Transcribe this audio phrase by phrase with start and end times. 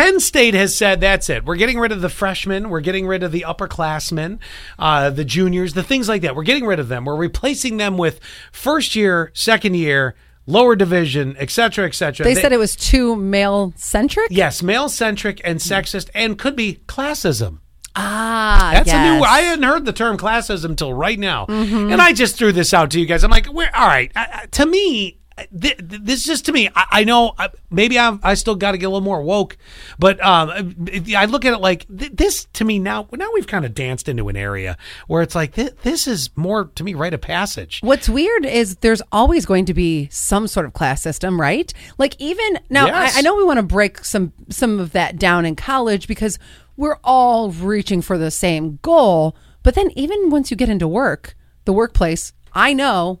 [0.00, 1.44] Penn State has said that's it.
[1.44, 2.70] We're getting rid of the freshmen.
[2.70, 4.38] We're getting rid of the upperclassmen,
[4.78, 6.34] uh, the juniors, the things like that.
[6.34, 7.04] We're getting rid of them.
[7.04, 8.18] We're replacing them with
[8.50, 10.14] first year, second year,
[10.46, 12.24] lower division, et cetera, et cetera.
[12.24, 14.28] They said it was too male centric.
[14.30, 17.58] yes, male centric and sexist, and could be classism.
[17.94, 19.22] Ah, That's a new.
[19.22, 21.92] I hadn't heard the term classism until right now, Mm-hmm.
[21.92, 23.22] and I just threw this out to you guys.
[23.22, 24.10] I'm like, we're, all right.
[24.52, 25.19] To me,
[25.58, 26.68] th- th- this just to me.
[26.74, 29.56] I, I know uh, maybe I'm, I still got to get a little more woke,
[29.98, 30.74] but um,
[31.16, 33.08] I look at it like th- this to me now.
[33.12, 36.66] Now we've kind of danced into an area where it's like th- this is more
[36.74, 37.80] to me rite of passage.
[37.82, 41.72] What's weird is there's always going to be some sort of class system, right?
[41.98, 43.16] Like even now, Yes.
[43.16, 46.38] I, I know we want to break some some of that down in college because
[46.76, 49.36] we're all reaching for the same goal.
[49.62, 53.20] But then even once you get into work, the workplace, I know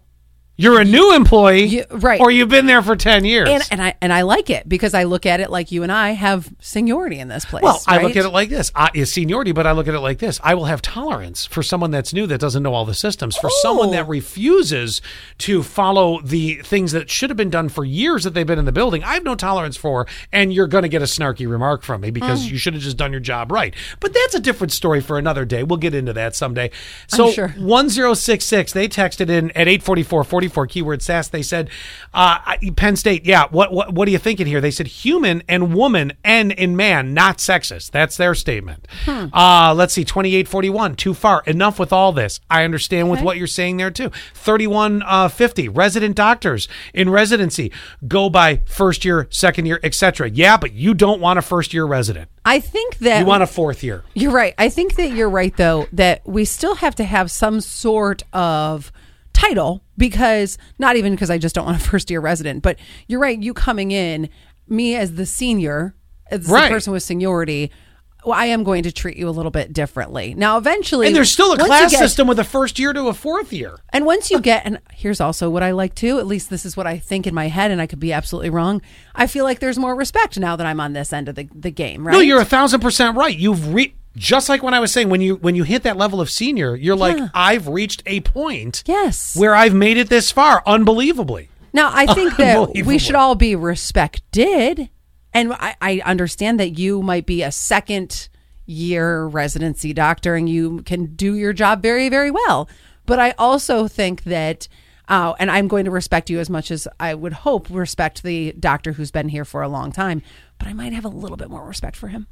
[0.60, 2.20] You're a new employee, You- right.
[2.20, 3.48] Or you've been there for ten years.
[3.48, 5.90] and, and I and I like it because I look at it like you and
[5.90, 7.62] I have seniority in this place.
[7.62, 10.00] Well, I look at it like this: I, is seniority, but I look at it
[10.00, 12.94] like this: I will have tolerance for someone that's new that doesn't know all the
[12.94, 13.36] systems.
[13.36, 15.00] For someone that refuses
[15.38, 18.64] to follow the things that should have been done for years that they've been in
[18.66, 20.06] the building, I have no tolerance for.
[20.32, 22.50] And you're going to get a snarky remark from me because Mm.
[22.52, 23.74] you should have just done your job right.
[23.98, 25.62] But that's a different story for another day.
[25.62, 26.70] We'll get into that someday.
[27.08, 27.48] So sure.
[27.58, 31.28] one zero six six, they texted in at eight forty four forty four keyword sass.
[31.28, 31.70] They said,
[32.12, 32.38] uh,
[32.76, 33.46] Penn State, yeah.
[33.50, 34.60] What what what are you thinking here?
[34.60, 37.90] They said human and woman and in man, not sexist.
[37.90, 38.86] That's their statement.
[39.06, 41.42] Uh, let's see, twenty eight forty one, too far.
[41.46, 42.40] Enough with all this.
[42.50, 44.10] I understand with what you're saying there too.
[44.34, 47.72] 3150, uh, resident doctors in residency
[48.06, 50.28] go by first year, second year, etc.
[50.30, 52.28] Yeah, but you don't want a first year resident.
[52.44, 54.04] I think that You want a fourth year.
[54.14, 54.54] You're right.
[54.58, 58.90] I think that you're right, though, that we still have to have some sort of
[59.32, 62.78] title because not even because I just don't want a first year resident, but
[63.08, 63.40] you're right.
[63.40, 64.28] You coming in,
[64.68, 65.94] me as the senior,
[66.30, 66.68] as Right.
[66.68, 67.70] the person with seniority,
[68.24, 70.34] well, I am going to treat you a little bit differently.
[70.34, 73.14] Now, eventually, And there's still a class get- system with a first year to a
[73.14, 73.78] fourth year.
[73.94, 76.76] And once you get, and here's also what I like too, at least this is
[76.76, 78.82] what I think in my head, and I could be absolutely wrong.
[79.14, 81.70] I feel like there's more respect now that I'm on this end of the, the
[81.70, 82.12] game, right?
[82.12, 83.36] No, you're a thousand percent right.
[83.36, 86.20] You've re- just like when I was saying when you when you hit that level
[86.20, 89.36] of senior, you're like I've reached a point Yes.
[89.36, 91.48] where I've made it this far, unbelievably.
[91.72, 94.90] Now, I think that we should all be respected.
[95.32, 98.28] And I, I understand that you might be a second
[98.66, 102.68] year residency doctor and you can do your job very, very well.
[103.06, 104.66] But I also think that,
[105.08, 108.52] uh, and I'm going to respect you as much as I would hope respect the
[108.58, 110.22] doctor who's been here for a long time,
[110.58, 112.26] but I might have a little bit more respect for him.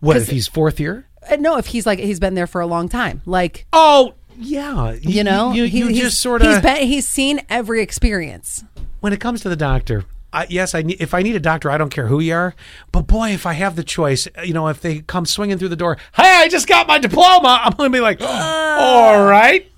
[0.00, 1.06] What if he's fourth year?
[1.30, 3.22] Uh, No, if he's like, he's been there for a long time.
[3.26, 7.08] Like, Oh yeah, you know, you, he- you he's- just sort he's of been, he's
[7.08, 8.64] seen every experience.
[9.00, 10.04] when it comes to the doctor.
[10.32, 12.54] I, yes, I need, if I need a doctor, I don't care who you are.
[12.92, 15.76] But boy, if I have the choice, you know, if they come swinging through the
[15.76, 19.70] door, hey, I just got my diploma, I'm going to be like, all right,